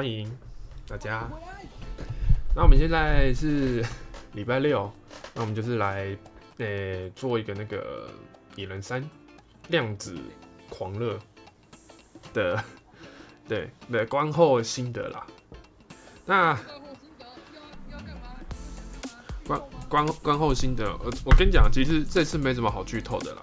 [0.00, 0.34] 欢迎
[0.88, 1.28] 大家。
[2.56, 3.84] 那我们现在是
[4.32, 4.90] 礼拜六，
[5.34, 6.16] 那我们就是来
[6.56, 8.08] 呃做一个那个
[8.56, 9.06] 蚁人三
[9.68, 10.16] 量子
[10.70, 11.18] 狂热
[12.32, 12.64] 的
[13.46, 15.26] 对的观后心得啦。
[16.24, 16.58] 那
[19.46, 23.42] 观观观后心得，我我跟你讲，其实这次没什么好剧透的啦。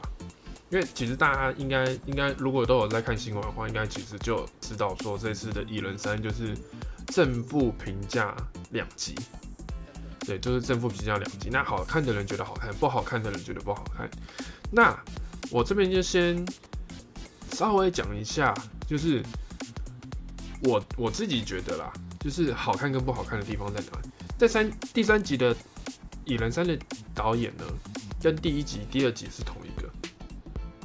[0.69, 6.53] 因为其实大家应该应该如果都有在看新闻的话，应该其实就知道说这次的蚁人三就是
[7.07, 8.35] 正负评价
[8.71, 9.15] 两极，
[10.25, 11.49] 对，就是正负评价两极。
[11.49, 14.09] 那好看的人觉得好看，不好看的人觉得不好看。
[14.69, 14.93] 那
[15.51, 16.45] 我这边就先
[17.53, 18.53] 稍微讲一下，
[18.85, 19.23] 就是
[20.63, 24.09] 我我自己觉得啦，就是好看跟不好看的地方在哪里。
[24.37, 25.55] 在三第三集的
[26.25, 26.77] 蚁人三的
[27.15, 27.63] 导演呢，
[28.21, 29.66] 跟第一集、第二集是同一。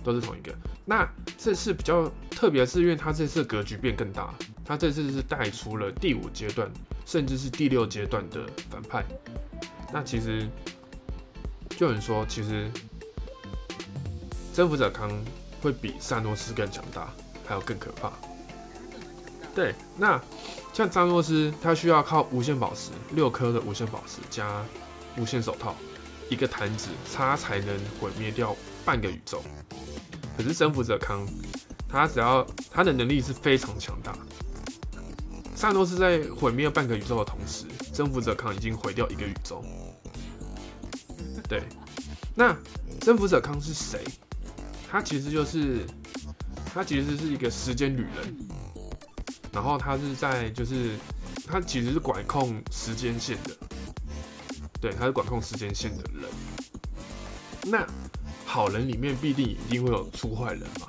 [0.02, 0.54] 都是同一个。
[0.84, 1.08] 那
[1.38, 6.70] 这次比较特别是，因为它这次格局变更大，它这次是带出了第五阶段，
[7.06, 9.04] 甚至是第六阶段的反派。
[9.92, 10.48] 那其实
[11.70, 12.70] 就有人说，其实
[14.54, 15.10] 征服者康
[15.60, 17.12] 会比萨诺斯更强大，
[17.46, 18.12] 还有更可怕。
[19.54, 20.20] 对，那
[20.72, 24.64] 像萨诺斯，他需要靠无限宝石六颗的无限宝石加
[25.18, 25.76] 无限手套，
[26.30, 29.42] 一个弹指，他才能毁灭掉半个宇宙。
[30.36, 31.26] 可是征服者康，
[31.88, 34.18] 他只要他的能力是非常强大的。
[35.54, 39.64] 萨诺斯在毁灭半个宇宙的同时，征服者康已经毁掉一个宇宙。
[41.48, 41.62] 对，
[42.34, 42.56] 那
[43.00, 44.02] 征服者康是谁？
[44.90, 45.86] 他其实就是
[46.74, 48.48] 他其实是一个时间旅人，
[49.52, 50.96] 然后他是在就是
[51.46, 53.56] 他其实是管控时间线的，
[54.80, 56.28] 对，他是管控时间线的人。
[57.64, 57.86] 那
[58.52, 60.88] 好人里面必定一定会有出坏人嘛，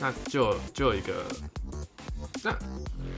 [0.00, 1.24] 那就就有一个，
[2.42, 2.52] 那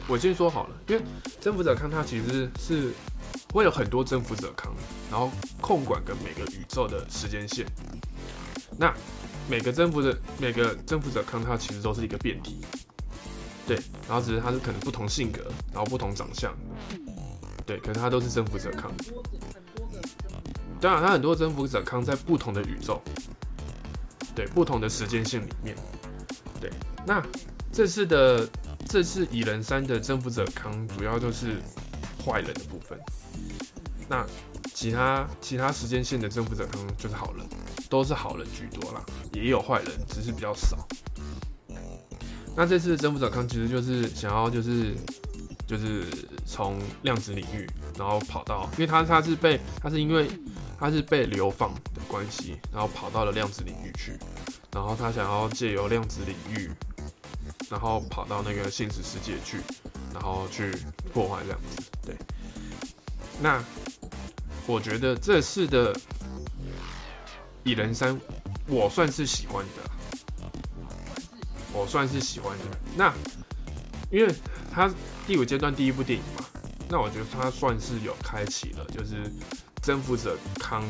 [0.07, 1.03] 我先说好了，因为
[1.41, 2.93] 征服者康他其实是
[3.55, 4.71] 会有很多征服者康，
[5.11, 5.31] 然后
[5.63, 7.65] 控管跟每个宇宙的时间线，
[8.77, 8.95] 那
[9.49, 12.61] 每个征服的每个征服者康他其实都是一个变体，
[13.67, 13.77] 对，
[14.07, 15.41] 然后只是他是可能不同性格，
[15.73, 16.55] 然后不同长相，
[17.65, 18.93] 对，可是他都是征服者康，
[20.83, 23.01] 当然他很多征服者康在不同的宇宙。
[24.41, 25.77] 对不同的时间线里面，
[26.63, 26.71] 对，
[27.07, 27.23] 那
[27.71, 28.49] 这次的
[28.89, 31.61] 这次蚁人三的征服者康主要就是
[32.25, 32.99] 坏人的部分，
[34.09, 34.27] 那
[34.73, 37.47] 其他其他时间线的征服者康就是好人，
[37.91, 40.89] 都是好人居多啦，也有坏人，只是比较少。
[42.57, 44.95] 那这次的征服者康其实就是想要就是
[45.71, 46.05] 就是
[46.45, 47.65] 从量子领域，
[47.97, 50.29] 然后跑到，因为他他是被他是因为。
[50.83, 54.19] 他是被流放的关系，然后跑到了量子领域去，
[54.73, 56.71] 然后他想要借由量子领域，
[57.69, 59.59] 然后跑到那个现实世界去，
[60.15, 60.75] 然后去
[61.13, 61.83] 破坏这样子。
[62.07, 62.17] 对，
[63.43, 63.63] 那
[64.67, 65.95] 我觉得这次的
[67.63, 68.19] 蚁人三，
[68.67, 70.49] 我算是喜欢的，
[71.75, 72.65] 我算是喜欢的。
[72.97, 73.13] 那
[74.11, 74.35] 因为
[74.71, 74.91] 他
[75.27, 76.45] 第五阶段第一部电影嘛，
[76.89, 79.31] 那我觉得他算是有开启了，就是。
[79.83, 80.85] 征服者康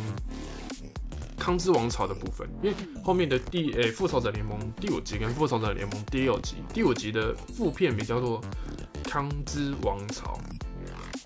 [1.38, 2.74] 康之王朝的部分，因为
[3.04, 8.40] 后面的第诶复仇者联盟第五集跟复仇者联盟第六集，第五集的副片名叫做
[9.04, 10.36] 康之王朝，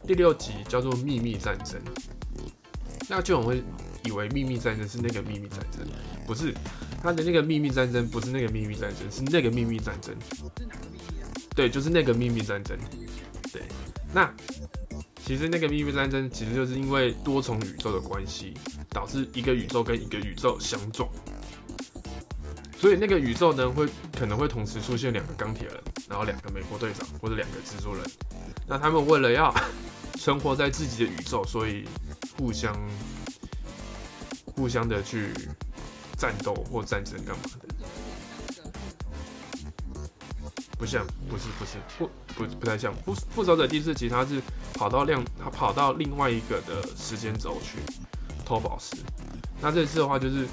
[0.07, 1.81] 第六集叫做秘密战争。
[3.09, 3.63] 那就我会
[4.05, 5.89] 以为秘密战争是那个秘密战争，
[6.27, 6.55] 不是
[7.03, 10.15] 他的那个秘密战争，不是那个秘密战争，是那个秘密战争。
[10.29, 11.14] 是哪个秘密
[11.55, 12.79] 对，就是那个秘密战争。
[13.53, 13.63] 对，
[14.13, 14.33] 那。
[15.27, 18.53] 其实那个秘密战争其实就是因为多重宇宙的关系，
[18.91, 21.09] 导致一个宇宙跟一个宇宙相撞，
[22.79, 28.05] 所以那个宇宙呢会可能会同时出现两个钢铁人，然后两个美国队长或者两个蜘蛛人，
[28.69, 29.51] 那他们为了要
[30.21, 31.89] 生活在自己的宇宙，所以
[32.37, 32.79] 互相
[34.55, 35.31] 互相的去
[36.19, 37.74] 战斗或战争干嘛的。
[40.85, 42.95] 不像，不是，不是，不，不，不太像。
[43.07, 44.39] 复复仇者第四集，他是
[44.75, 47.79] 跑到亮，他跑到另外一个的时间轴去
[48.45, 48.95] 偷宝石。
[49.63, 50.47] 那这次的话，就是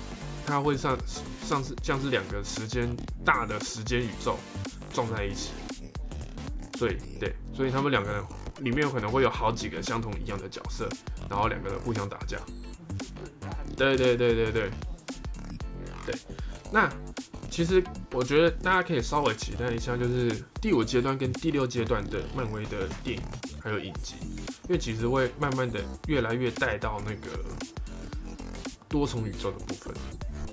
[0.45, 0.98] 他会上
[1.44, 2.89] 上次像是两个时间
[3.25, 4.38] 大的时间宇宙
[4.94, 5.50] 撞在一起。
[6.80, 8.24] 所以，对，所以他们两个人
[8.62, 10.88] 里面有可能会有好几个相同一样的角色，
[11.30, 12.38] 然后两个人互相打架。
[13.75, 14.72] 对对对对对，
[16.06, 16.16] 对，
[16.72, 16.89] 那。
[17.50, 23.24] 其实我觉得大家可以稍微期待一下，就是第五阶段跟第六阶段的漫威的电影
[23.63, 24.16] 还有影集，
[24.63, 27.40] 因为其实会慢慢的越来越带到那个
[28.90, 29.94] 多重宇宙的部分。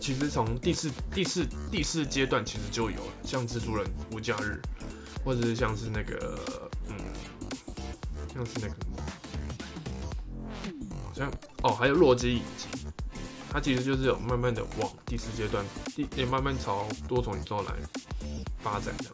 [0.01, 4.63] 其实从第四、第四、第四阶段其实就有了，像蜘蛛人无假日，
[5.25, 6.39] 或者是像是那个
[6.87, 6.95] 嗯
[8.33, 8.75] 像是那个，
[11.05, 11.29] 好像
[11.63, 12.69] 哦，还有洛基影集，
[13.51, 15.65] 它其实就是有慢慢的往第四阶段，
[15.95, 17.73] 第也慢慢朝多重宇宙来
[18.63, 19.05] 发展的。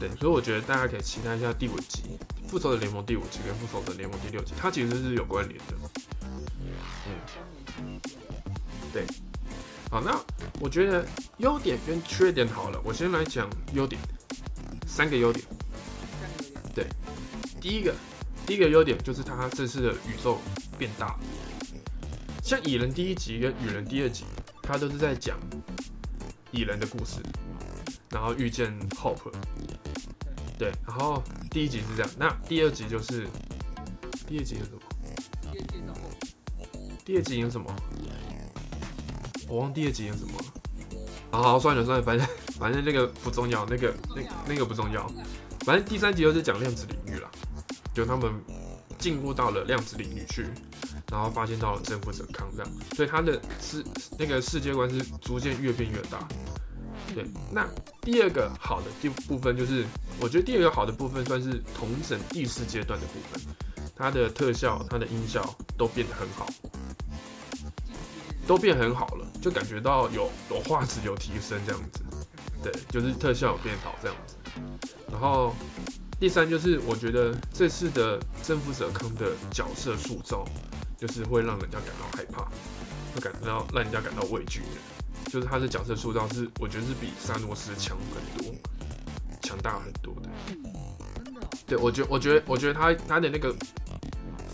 [0.00, 2.18] 对，所以我觉得大家可以期待一下第五集
[2.48, 5.74] 《复仇者联盟》第五集跟《复仇者联盟》第六集，它其实是有关联的。
[7.78, 8.00] 嗯，
[8.92, 9.06] 对。
[9.90, 10.20] 好，那
[10.58, 11.06] 我觉得
[11.38, 14.02] 优点跟缺点好了，我先来讲优点，
[14.88, 15.46] 三个优点。
[16.74, 16.84] 对，
[17.60, 17.94] 第一个，
[18.44, 20.40] 第一个优点就是它这次的宇宙
[20.76, 21.16] 变大，
[22.44, 24.26] 像蚁人第一集跟蚁人第二集，
[24.62, 25.40] 它都是在讲
[26.50, 27.22] 蚁人的故事，
[28.10, 29.32] 然后遇见 Hope。
[30.58, 33.26] 对，然后第一集是这样，那第二集就是
[34.26, 34.80] 第二集有什么？
[37.02, 37.74] 第二集有什么？
[39.48, 40.44] 我忘第二集有什么了。
[41.30, 45.10] 好好算了算了，反正反正那个不重要，那个那那个不重要。
[45.60, 47.30] 反正第三集就是讲量子领域了，
[47.94, 48.30] 就他们
[48.98, 50.46] 进入到了量子领域去，
[51.14, 53.84] 然后发现到了征服者康这样，所以他的世
[54.18, 56.26] 那个世界观是逐渐越变越大。
[57.14, 57.64] 对，那
[58.00, 59.84] 第二个好的第部分就是，
[60.18, 63.40] 我觉得第二个好的部分算是同整第四阶段的部分，
[63.94, 66.48] 它的特效、它的音效都变得很好。
[68.44, 72.00] 都变很好了，就感觉到有有画质有提升这样子，
[72.62, 74.34] 对，就是特效有变好这样子。
[75.10, 75.54] 然后
[76.20, 80.44] 第三就是我觉得这次的征服者坑的角色塑造，
[81.06, 82.44] 就是会让人家感到害怕，
[83.14, 88.54] 会感到让人家感到畏惧的，就是他的角色塑造是我觉得是比萨诺斯强很多，
[89.42, 90.30] 强大很多的。
[91.66, 93.54] 对我觉我觉得我觉得他他的那个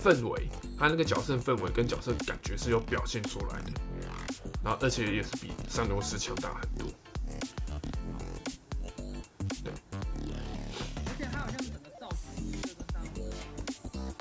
[0.02, 0.49] 氛围。
[0.76, 3.73] 他那个角色氛围跟角色感觉是有表现出来的，
[4.64, 6.88] 然后而且也是比沙诺斯强大很多。
[9.62, 9.70] 对，
[11.05, 11.58] 而且他好像
[12.00, 12.50] 造型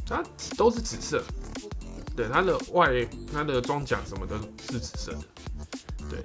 [0.06, 0.22] 他
[0.58, 1.24] 都是紫色，
[2.20, 4.38] 对，他的外他的装甲什么的
[4.70, 5.20] 是紫色的。
[6.10, 6.20] 对，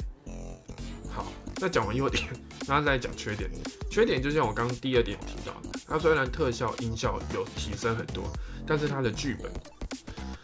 [1.09, 1.25] 好，
[1.61, 2.29] 那讲完优点，
[2.67, 3.49] 然后再讲缺点。
[3.89, 5.55] 缺点就像我刚第二点提到，
[5.87, 8.25] 它虽然特效音效有提升很多，
[8.67, 9.49] 但是它的剧本。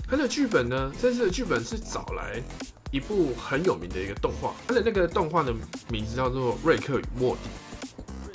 [0.08, 0.92] 它的剧本呢？
[1.02, 2.40] 这次的剧本是找来
[2.92, 5.52] 一部很有名的一个动画，它的那个动画的
[5.88, 7.48] 名字叫做《瑞克与莫蒂》。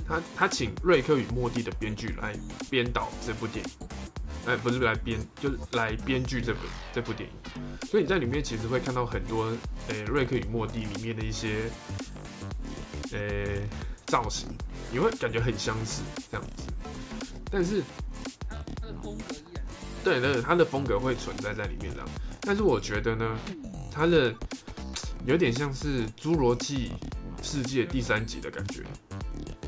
[0.06, 2.38] 他他请瑞克与莫蒂的编剧来
[2.70, 3.85] 编导这部电影，
[4.46, 6.60] 哎，不是来编，就是来编剧这部
[6.94, 7.88] 这部电影。
[7.88, 9.52] 所以你在里面其实会看到很多，
[9.90, 11.70] 诶，瑞克与莫蒂里面的一些，
[13.12, 13.62] 诶，
[14.06, 14.48] 造型，
[14.92, 16.02] 你会感觉很相似
[16.32, 16.64] 这样子，
[17.52, 17.82] 但是。
[20.04, 22.04] 对对，他的风格会存在在里面的，
[22.42, 23.36] 但是我觉得呢，
[23.92, 24.32] 他的
[25.26, 26.92] 有点像是《侏罗纪
[27.42, 28.84] 世界》第三集的感觉，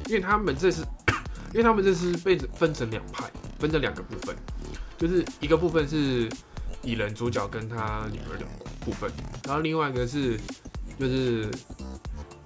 [0.05, 0.81] 因为他们这是，
[1.53, 3.25] 因为他们这是被分成两派，
[3.57, 4.35] 分成两个部分，
[4.97, 6.29] 就是一个部分是
[6.81, 8.45] 蚁人主角跟他女儿的
[8.79, 9.11] 部分，
[9.45, 10.39] 然后另外一个是
[10.99, 11.49] 就是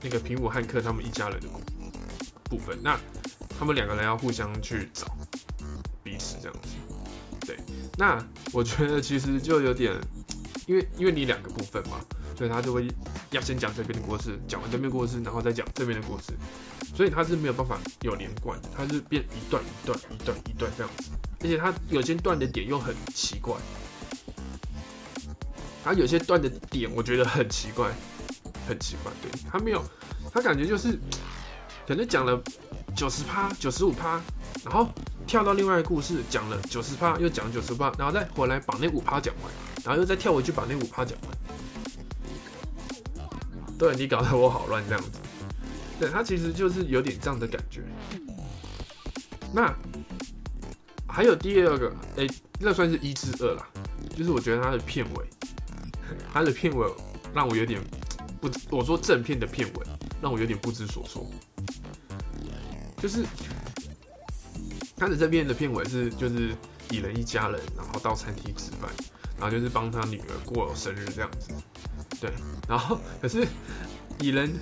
[0.02, 1.48] 那个平武汉克他们一家人的
[2.44, 3.00] 部分，那
[3.58, 5.06] 他们两个人要互相去找
[6.04, 6.70] 彼此这样子。
[7.46, 7.58] 对
[7.98, 8.24] 那
[8.54, 9.94] 我觉得其实就有点，
[10.68, 11.98] 因为因为你两个部分嘛，
[12.38, 12.88] 所以他就会
[13.32, 16.34] 要先讲这边的故事，讲完这边故事，然后再讲这边的故事，
[16.96, 21.10] 所以他是没有办法有连贯，他是变一段一段一段一段这样子，
[21.44, 23.56] 而且他有些断的点又很奇怪，
[25.84, 27.92] 他有些断的点我觉得很奇怪，
[28.68, 29.84] 很奇怪，对他没有，
[30.34, 30.98] 他感觉就是
[31.88, 32.42] 可能讲了
[32.96, 34.22] 九十趴九十五趴，
[34.64, 34.88] 然后。
[35.28, 39.54] 跳到另外一个故事，讲了九十趴，又讲九十趴，然后再回来把那五趴讲完，
[39.86, 41.30] 然后又再跳回去把那五趴讲完。
[43.78, 45.12] 对你搞得我好乱这样子。
[46.00, 47.82] 对他其实就是有点这样的感觉。
[49.54, 49.74] 那
[51.12, 52.26] 还有第二个，哎，
[52.60, 53.68] 那算是一至二啦。
[54.16, 55.26] 就是我觉得他的片尾，
[56.34, 56.88] 他的片尾
[57.34, 57.82] 让我有点
[58.40, 59.86] 不，我说正片的片尾
[60.22, 61.30] 让我有点不知所措，
[62.98, 63.26] 就是。
[64.98, 66.56] 他的这边的片尾是就是
[66.92, 68.88] 蚁人一家人，然后到餐厅吃饭，
[69.36, 71.50] 然后就是帮他女儿过生日这样子，
[72.22, 72.32] 对，
[72.70, 73.48] 然后 可是
[74.20, 74.54] 蚁人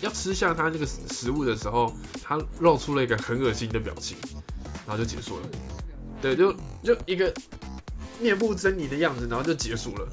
[0.00, 4.16] 要吃下他那个食物的时候，他露出了一个很恶心的表情，
[4.86, 5.48] 然后就结束了，
[6.22, 7.34] 对，就就一个
[8.20, 10.08] 面目狰狞的样子，然后就结束了。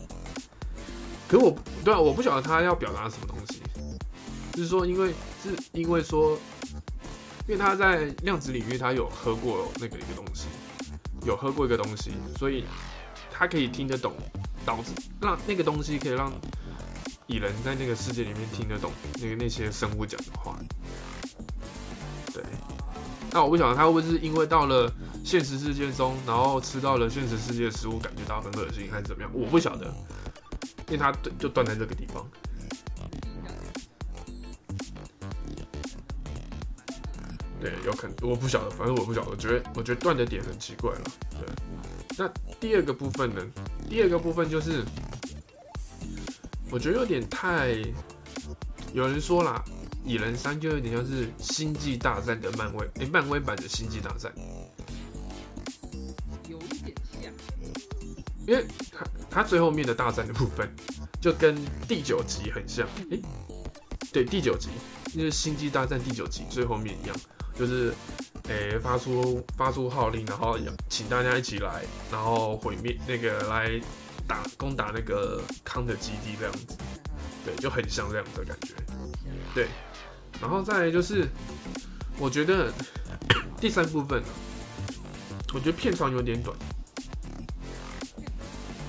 [1.30, 3.62] 可是我对啊，我不晓得他要表达什么东西，
[4.52, 6.38] 就是说，因为是因为说。
[7.48, 10.46] 因为他在量子领域，他有喝过那个一个东西，
[11.26, 12.64] 有喝过一个东西，所以
[13.32, 14.14] 他可以听得懂，
[14.64, 16.32] 导致让那个东西可以让
[17.26, 20.60] 蚁人在那个世界里面听得懂那个那些生物讲的话。
[23.44, 24.92] 我不晓得他会不会是因为到了
[25.24, 29.32] 现实世界中，然后吃到了现实世界的食物，感觉到很恶心，还是怎么样？
[29.34, 29.94] 我不晓得，
[30.88, 32.26] 因为他就断在这个地方。
[37.62, 41.02] 对，有可能，我不晓得，反正我不晓得，我觉得我觉得断的点很奇怪了。
[41.32, 41.46] 对，
[42.18, 43.46] 那第二个部分呢？
[43.90, 44.86] 第二个部分就是，
[46.72, 47.76] 我觉得有点太，
[48.94, 49.62] 有人说啦，
[50.06, 54.32] 《蚁人三》就有点像是《星际大战》的漫威，哎，漫威版的《星际大战》，
[56.50, 57.32] 有一点像，
[58.48, 60.70] 因为它它最后面的大战的部分，
[61.22, 61.56] 就跟
[61.88, 63.20] 第九集很像，哎，
[64.12, 64.70] 对，第九集
[65.14, 67.16] 就是《星际大战》第九集最后面一样。
[67.56, 67.94] 就是，
[68.48, 73.70] 诶，发出发出号令，然后请大家一起来，然后毁灭那个来
[74.26, 76.78] 打攻打那个康的基地这样子，
[77.44, 78.74] 对，就很像这样的感觉，
[79.54, 79.68] 对。
[80.42, 81.28] 然后再就是，
[82.18, 82.72] 我觉得
[83.60, 84.24] 第三部分，
[85.54, 86.56] 我觉得片长有点短。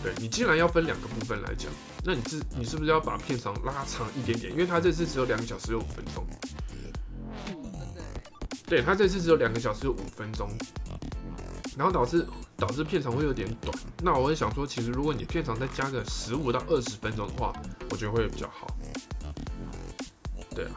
[0.02, 1.70] 对你既然要分两个部分来讲，
[2.04, 4.52] 那你是你是不是要把片长拉长一点点？
[4.52, 6.26] 因为它这次只有两个小时有五分钟。
[8.66, 10.48] 对他这次只有两个小时五分钟，
[11.76, 12.24] 然后导致
[12.56, 13.76] 导致片长会有点短。
[14.00, 17.52] 那我会想说，其实如果你片长再加个十五到二十分钟的话，
[17.90, 18.68] 我觉得会比较好。
[20.54, 20.70] 对啊，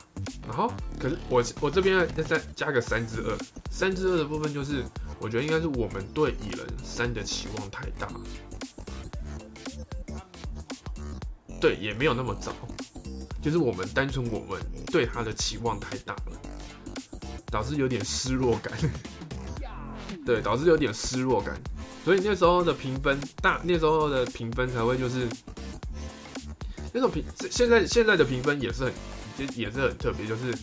[0.48, 3.38] 然后可是我我这边再再加个三之二，
[3.72, 4.84] 三之二的部分就是
[5.20, 8.08] 我觉得应该是我们对蚁人三的期望太大，
[11.62, 12.54] 对，也没有那么早，
[13.42, 16.40] 就是我们单纯我们对他的期望太大了。
[17.52, 18.74] 导致有点失落感，
[20.26, 21.56] 对，导致有点失落感，
[22.04, 25.28] 所以那时候的评分大，那时候的评分才会就是
[26.92, 28.94] 那种评，现在现在的评分也是很，
[29.38, 30.54] 其实也是很特别，就是，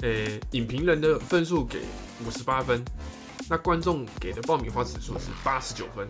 [0.00, 1.80] 呃，影评人的分数给
[2.26, 2.84] 五十八分，
[3.48, 6.08] 那观众给的爆米花指数是八十九分，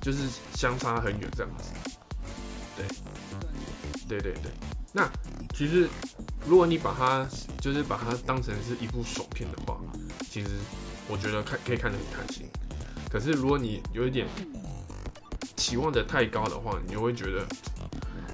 [0.00, 0.18] 就是
[0.54, 1.72] 相差很远这样子，
[2.76, 2.86] 对，
[4.08, 4.52] 对对对，
[4.92, 5.10] 那
[5.54, 5.88] 其实。
[6.44, 7.24] 如果你把它
[7.60, 9.78] 就是把它当成是一部爽片的话，
[10.28, 10.48] 其实
[11.06, 12.44] 我觉得看可以看得很开心。
[13.08, 14.26] 可是如果你有一点
[15.54, 17.46] 期望的太高的话，你就会觉得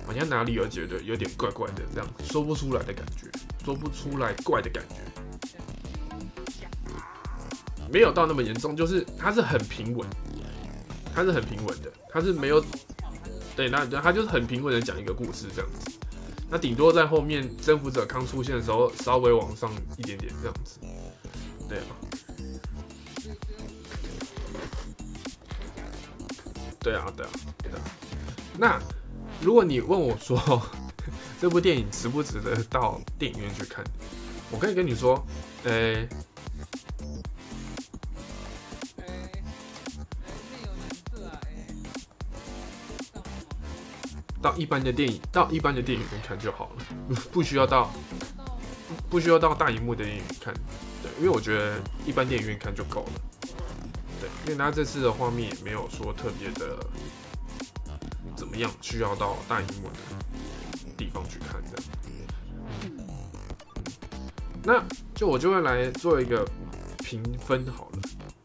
[0.08, 3.28] 好像哪里有觉得有点怪怪的，这样说不出来的感觉，
[3.62, 4.96] 说不出来怪的感觉。
[7.92, 10.08] 没有到那么严重，就是它是很平稳，
[11.14, 12.64] 它是很平稳的，它是没有
[13.54, 15.92] 对，那它就是很平稳的讲一个故事这样子。
[16.48, 20.80] 那顶多在后面征服者刚出现的时候，稍微往上一点点这样子，
[21.68, 21.84] 对啊，
[26.80, 27.30] 对啊，对啊，
[27.62, 27.78] 对啊。
[28.56, 28.80] 那
[29.40, 30.38] 如果你问我说
[31.40, 33.84] 这部电影值不值得到电影院去看，
[34.50, 35.24] 我可以跟你说，
[35.64, 36.06] 呃。
[44.40, 47.90] 到一般的电影，到一般的电影院看就好了，不需要到
[49.10, 50.54] 不需要到大荧幕的电影院看，
[51.02, 53.12] 对，因为我觉得一般电影院看就够了，
[54.20, 56.78] 对，因为他这次的画面也没有说特别的
[58.38, 61.82] 怎么样，需要到大荧幕的地方去看的。
[64.62, 66.48] 那就我就会来做一个
[66.98, 68.00] 评分好了，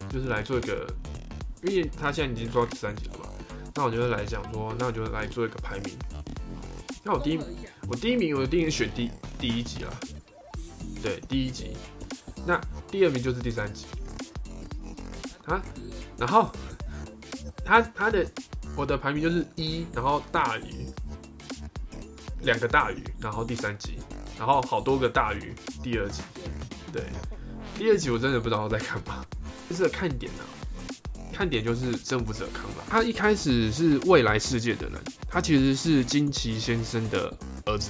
[0.10, 0.92] 就是来做一个，
[1.62, 3.30] 因为他现在已经做到第三集了嘛。
[3.76, 5.96] 那我就来讲说，那我就来做一个排名。
[7.04, 7.40] 那我第一，
[7.88, 9.94] 我第一名，我一定选第第一集了。
[11.02, 11.78] 对，第一集。
[12.48, 12.60] 那
[12.90, 13.86] 第二名就是第三集。
[15.46, 15.62] 啊，
[16.18, 16.50] 然后
[17.66, 18.26] 他他的
[18.76, 20.88] 我的排名就是一，然后大于
[22.42, 23.98] 两个大于，然后第三集，
[24.38, 26.22] 然后好多个大于第二集。
[26.92, 27.04] 对，
[27.78, 29.26] 第二集我真的不知道在干嘛，
[29.70, 30.44] 就是看点呢。
[31.36, 37.90] 看点就是征服者康吧，他一开始是未来世界的人，他其实是金奇先生的儿子，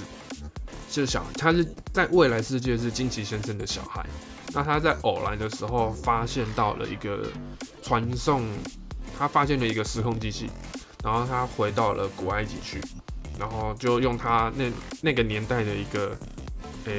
[0.90, 1.62] 是小他是
[1.92, 4.06] 在未来世界是金奇先生的小孩。
[4.54, 7.30] 那他在偶然的时候发现到了一个
[7.82, 8.42] 传送，
[9.18, 10.48] 他发现了一个时空机器，
[11.04, 12.80] 然后他回到了古埃及去，
[13.38, 14.70] 然后就用他那
[15.02, 16.16] 那个年代的一个
[16.86, 16.92] 呃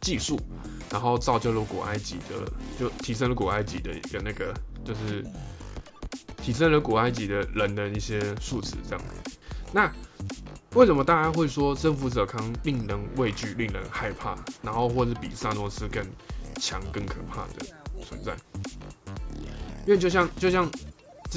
[0.00, 0.40] 技术，
[0.90, 4.54] 然后造就了古埃及的，就提升了古埃及的一个那个。
[4.86, 5.26] 就是
[6.40, 9.04] 提升了古埃及的人的一些素质，这样。
[9.72, 9.92] 那
[10.74, 16.06] 为什么大家会说征服者康令人畏惧、令人害怕，然后或者比萨诺斯更
[16.60, 17.66] 强、更可怕的
[18.04, 18.36] 存在？
[19.86, 20.70] 因为就像就像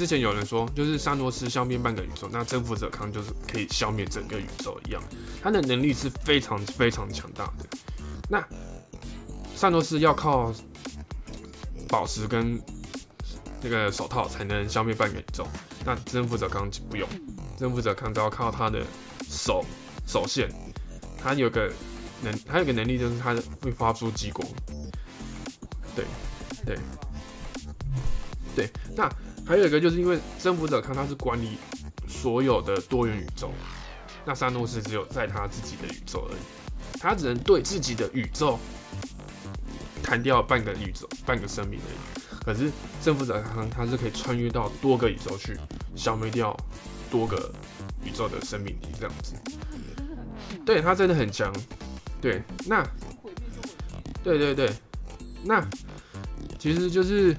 [0.00, 5.02] 之前有人说，就是萨诺斯消灭半个宇宙，那征服者康就是可以消灭整个宇宙一样，
[5.42, 7.66] 他的能力是非常非常强大的。
[8.26, 8.42] 那
[9.54, 10.54] 萨诺斯要靠
[11.86, 12.58] 宝石跟
[13.60, 15.46] 那个手套才能消灭半个宇宙，
[15.84, 17.06] 那征服者康不用，
[17.58, 18.82] 征服者康都要靠他的
[19.28, 19.62] 手
[20.06, 20.48] 手线，
[21.22, 21.70] 他有个
[22.22, 24.48] 能，他有个能力就是他会发出激光，
[25.94, 26.06] 对
[26.64, 26.78] 对
[28.56, 29.06] 对，那
[29.50, 31.58] 还有一个就是因为征服者康他是管理
[32.06, 33.50] 所有的多元宇宙，
[34.24, 38.56] 那萨诺斯只有在他自己的宇宙而已，他只能对自己的宇宙。
[40.02, 42.44] 砍掉半个宇宙，半个生命而已。
[42.44, 42.70] 可是
[43.02, 45.56] 征服者康他是可以穿越到多个宇宙去，
[45.96, 46.56] 消灭掉
[47.10, 47.52] 多个
[48.04, 49.34] 宇宙的生命体这样子。
[50.64, 51.52] 对他真的很强。
[52.20, 52.82] 对，那，
[54.22, 54.72] 对对对，
[55.44, 55.64] 那
[56.58, 57.36] 其实就是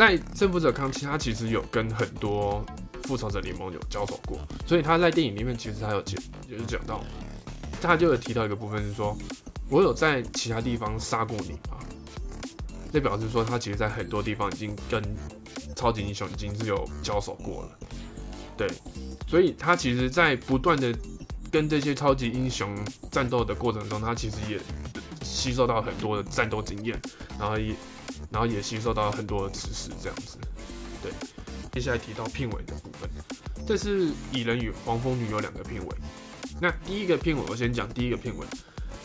[0.00, 2.64] 在征服者康，熙他其实有跟很多
[3.02, 7.04] 复仇者联盟有交手过，所以他在电影里面其实他有讲，有讲到，
[7.82, 9.14] 他就有提到一个部分是说，
[9.68, 11.76] 我有在其他地方杀过你啊？
[12.90, 15.02] 这表示说，他其实，在很多地方已经跟
[15.76, 17.78] 超级英雄已经是有交手过了，
[18.56, 18.66] 对，
[19.28, 20.98] 所以他其实，在不断的
[21.52, 22.74] 跟这些超级英雄
[23.10, 24.58] 战斗的过程中，他其实也
[25.22, 26.98] 吸收到很多的战斗经验，
[27.38, 27.74] 然后也，
[28.30, 30.38] 然后也吸收到很多的知识，这样子，
[31.02, 31.12] 对。
[31.72, 33.08] 接下来提到片尾的部分，
[33.66, 35.96] 这是蚁人与黄蜂女有两个片尾，
[36.60, 38.46] 那第一个片尾我先讲第一个片尾。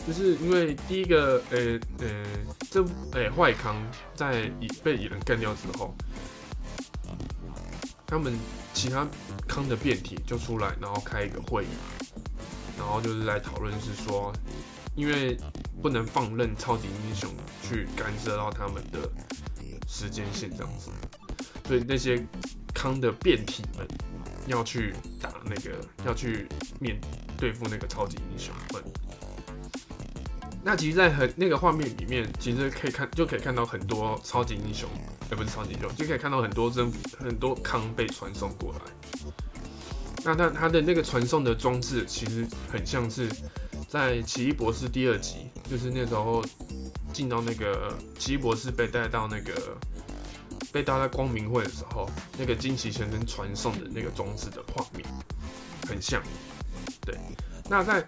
[0.06, 1.58] 就是因为第一个，呃
[1.98, 2.24] 呃，
[2.70, 3.76] 这诶坏康
[4.14, 5.92] 在蚁被蚁人干掉之后，
[8.06, 8.32] 他们
[8.72, 9.04] 其他
[9.48, 11.68] 康的变体就出来，然后开一个会议，
[12.78, 14.32] 然后就是来讨论是说，
[14.94, 15.36] 因为
[15.82, 17.30] 不能放任超级英雄
[17.62, 19.10] 去干涉到他们的
[19.88, 20.90] 时间线这样子，
[21.66, 22.24] 所以那些
[22.74, 23.86] 康的变体们
[24.46, 26.46] 要去打那个，要去
[26.80, 27.00] 面
[27.36, 28.82] 对付那个超级英雄们。
[30.64, 34.88] 那其实，在很那个画面里面，其实可以看，就可以看到很多超级英雄，
[35.30, 38.80] 而不是超级英雄，就可以看到很多真很多康被传送过来。
[40.24, 43.30] 那他他的那个传送的装置，其实很像是
[43.88, 46.44] 在奇异博士第二集，就是那时候
[47.12, 49.76] 进到那个奇异博士被带到那个
[50.72, 55.06] 被带到光明会的时候，那个惊奇先生传送的那个装置的画面，
[55.88, 56.22] 很像。
[57.00, 57.18] 对，
[57.68, 58.06] 那在。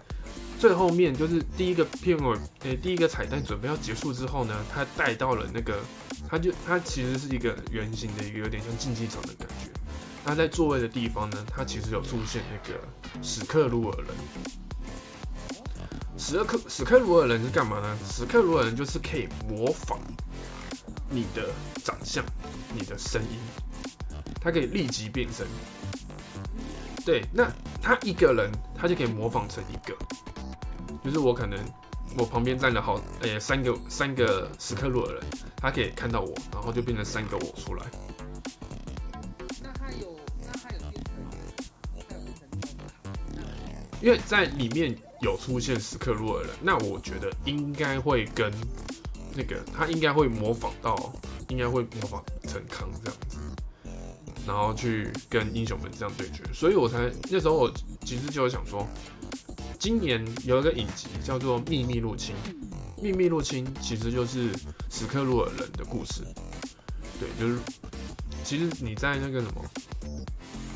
[0.59, 5.79] 最后面就是第一个片尾，诶，第一个彩蛋准备要结束之后呢，他带到了那个，
[6.27, 9.71] 他就他其实是一个圆形的一个有点像竞技场的感觉。
[10.25, 12.77] 那在座位的地方呢，他其实有出现那个
[13.23, 14.07] 史克鲁尔人。
[16.19, 17.97] 史克史克鲁尔人是干嘛呢？
[18.05, 19.97] 史克鲁尔人就是可以模仿
[21.09, 21.49] 你的
[21.81, 22.23] 长相、
[22.75, 23.39] 你的声音，
[24.41, 25.47] 他可以立即变身。
[27.05, 27.49] 对，那
[27.81, 29.95] 他一个人，他就可以模仿成一个。
[31.01, 31.57] 就是我可能
[32.17, 35.23] 我旁边站了好诶三个三个史克鲁尔人，
[35.55, 37.85] 他可以看到我，然后就变成三个我出来。
[39.63, 41.01] 那他有那他有变
[42.37, 42.49] 成
[44.01, 48.51] 因为在里面有出现史克鲁尔人，那我觉得应该会跟
[49.35, 51.13] 那个他应该会模仿到，
[51.47, 53.37] 应该会模仿成康这样子，
[54.45, 57.71] 然后去跟英雄们这样对决，所以我才那时候我
[58.05, 58.87] 其实就想说。
[59.79, 62.35] 今年有一个影集叫做《秘密入侵》，
[63.01, 64.49] 《秘密入侵》其实就是
[64.89, 66.21] 史克鲁尔人的故事。
[67.17, 67.57] 对，就是
[68.43, 69.63] 其实你在那个什么，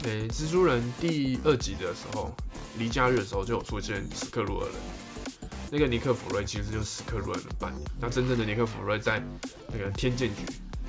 [0.04, 2.34] 诶，蜘蛛人第二集的时候，
[2.78, 4.76] 离家日的时候就有出现史克鲁尔人。
[5.72, 7.82] 那个尼克弗瑞其实就是史克鲁尔人扮演。
[8.00, 9.22] 那真正的尼克弗瑞在
[9.72, 10.42] 那个天剑局，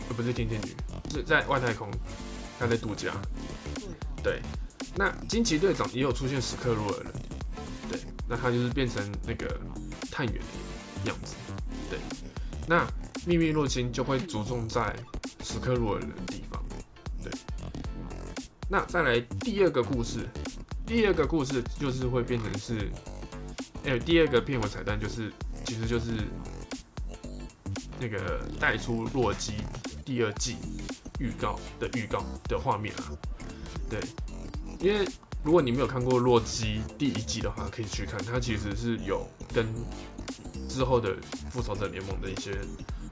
[0.09, 0.75] 呃，不是天剑局，
[1.11, 1.91] 是在外太空，
[2.59, 3.13] 他在度假。
[4.23, 4.41] 对，
[4.95, 7.13] 那惊奇队长也有出现史克鲁尔人。
[7.91, 9.61] 对那他就是变成那个
[10.11, 11.35] 探员的样子，
[11.91, 11.99] 对。
[12.67, 12.87] 那
[13.27, 14.95] 秘密入侵就会着重在
[15.43, 16.63] 史克鲁尔人的地方，
[17.23, 17.31] 对。
[18.71, 20.27] 那再来第二个故事，
[20.87, 22.91] 第二个故事就是会变成是，
[23.85, 25.33] 哎，第二个片尾彩蛋就是，
[25.65, 26.13] 其实就是
[28.01, 29.55] 那个带出洛基
[30.05, 30.57] 第二季
[31.19, 33.13] 预告的预告的画面啊，
[33.89, 34.01] 对，
[34.81, 35.07] 因为。
[35.45, 39.67] 如果你没有看过《洛基》第一季的话，可以去看，它其实是有跟
[40.71, 41.15] 之后的
[41.51, 42.59] 《复仇者联盟》的一些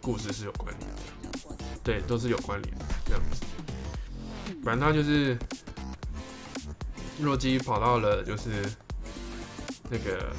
[0.01, 0.97] 故事是有关联的，
[1.85, 3.45] 对，都是有关联的这样子。
[4.65, 5.37] 反正他就是
[7.23, 8.65] 洛基跑到了，就是
[9.89, 10.33] 那个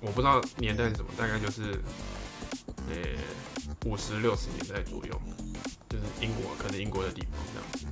[0.00, 1.72] 我不知道年代是什么，大概就是
[2.88, 2.96] 呃
[3.86, 5.20] 五十六十年代左右，
[5.88, 7.86] 就是英国，可能英国的地方这样子。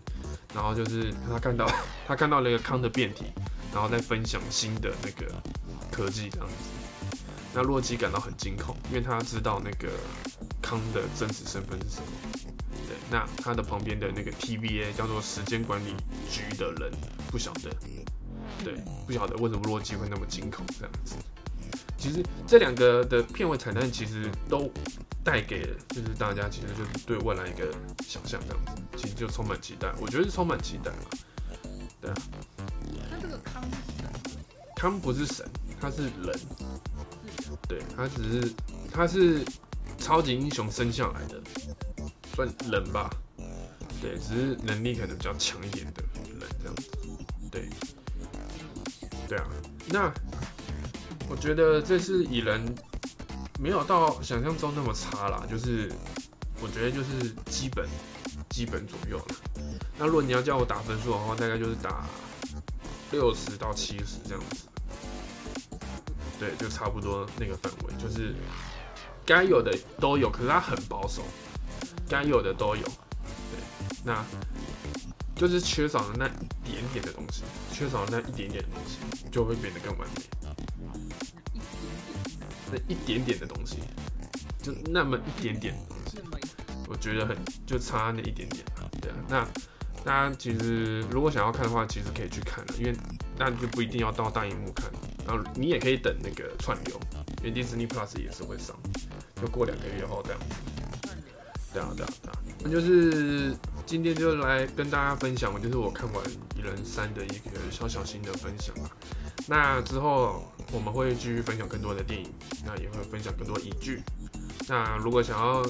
[0.55, 1.67] 然后就是他看到
[2.07, 3.25] 他看到那个康的变体，
[3.73, 5.33] 然后在分享新的那个
[5.91, 6.55] 科技这样子。
[7.55, 9.89] 那洛基感到很惊恐，因为他知道那个
[10.61, 12.07] 康的真实身份是什么。
[12.87, 15.95] 对，那他的旁边的那个 TVA 叫做时间管理
[16.31, 16.93] 局的人
[17.31, 17.71] 不晓得，
[18.67, 18.75] 对，
[19.07, 21.15] 不晓得为什么洛基会那么惊恐这样子。
[21.97, 24.69] 其实这两个的片尾彩蛋其实都
[25.23, 27.73] 带给就是大家其实就是对未来一个
[28.05, 30.97] 想象这样子，其实就充满期待，我觉得是充满期待嘛。
[32.01, 32.17] 对啊，
[33.09, 35.49] 那这个康是神，康不是神，
[35.81, 36.37] 他是人，
[37.69, 38.53] 对他只是
[38.93, 39.45] 他是
[39.97, 41.41] 超级英雄生下来的，
[42.35, 43.09] 算人吧，
[44.03, 46.91] 对，只是能力可能比较强一点的人这样子，
[47.49, 47.69] 对，
[49.29, 49.45] 对啊，
[49.89, 50.13] 那
[51.29, 52.75] 我觉得这次蚁人
[53.59, 55.91] 没有到想象中那么差啦，就是
[56.61, 57.89] 我觉得就是基本
[58.49, 59.25] 基本左右了。
[59.99, 62.07] 那如果你要叫我打分数的话，大概就是打
[63.11, 64.67] 六十到七十这样子，
[66.39, 68.35] 对，就差不多那个范围，就是
[69.25, 71.23] 该有的都有，可是它很保守，
[72.09, 73.59] 该有的都有，对，
[74.05, 74.25] 那
[75.35, 78.99] 就是缺少了那一点点的东西，缺少了那一点点的东西，
[79.31, 80.23] 就会变得更完美。
[82.71, 83.77] 那一点点的东西，
[84.61, 86.19] 就那么一点点的东西，
[86.89, 88.65] 我觉得很就差那一点点，
[89.01, 89.17] 对啊。
[89.29, 89.49] 那
[90.05, 92.97] 大家其实如果想要看的话，其实可以去看了，因为
[93.39, 94.91] 那就不一定要到大荧幕看，
[95.27, 97.01] 然后你也可以等那个串流，
[97.45, 98.77] 因为 Disney Plus 也是会上，
[99.41, 100.41] 就过两个月后这样。
[101.73, 102.39] 对啊，对啊，对啊。
[102.65, 106.25] 那就是今天就来跟大家分享，就是我看完
[106.57, 108.91] 《蚁人三》的一个小小心的分享啊。
[109.47, 112.33] 那之后我们会继续分享更多的电影，
[112.65, 114.03] 那也会分享更多影剧。
[114.69, 115.65] 那如果想要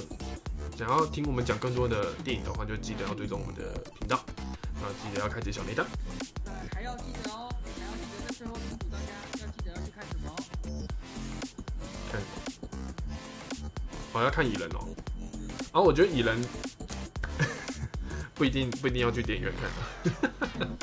[0.77, 4.25] 想要听我们讲更多的电影的话，就记得要追踪我们的频道，
[4.81, 5.85] 那记得要开启小铃铛。
[6.45, 10.37] 那还要记得哦，还要记得在最后叮嘱大家要记得要去看什么哦。
[12.11, 12.21] 看，
[14.13, 14.89] 我、要看蚁人哦。
[15.73, 16.43] 然、后我觉得蚁人
[18.35, 20.76] 不一定不一定要去电影院看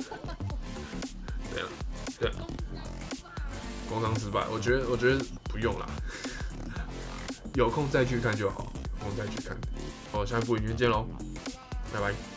[3.94, 5.86] 工商失败，我觉得我觉得不用啦，
[7.54, 9.56] 有空再去看就好，有空再去看。
[10.12, 11.06] 好，下一部影片见喽，
[11.94, 12.33] 拜拜。